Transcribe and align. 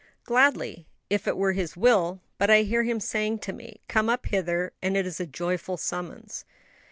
"Gladly, 0.23 0.87
if 1.11 1.27
it 1.27 1.37
were 1.37 1.51
His 1.51 1.77
will; 1.77 2.21
but 2.39 2.49
I 2.49 2.63
hear 2.63 2.81
Him 2.81 2.99
saying 2.99 3.37
to 3.41 3.53
me, 3.53 3.81
'Come 3.87 4.09
up 4.09 4.25
hither'; 4.25 4.73
and 4.81 4.97
it 4.97 5.05
is 5.05 5.19
a 5.19 5.27
joyful 5.27 5.77
summons." 5.77 6.43